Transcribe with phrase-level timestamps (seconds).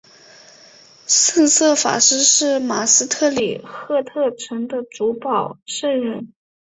[1.05, 6.33] 圣瑟法斯是马斯特里赫特城的主保圣人。